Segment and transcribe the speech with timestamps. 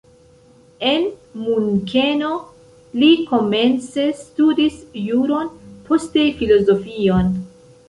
[0.91, 1.03] En
[1.41, 2.31] Munkeno
[3.03, 5.55] li komence studis juron,
[5.91, 7.33] poste filozofion.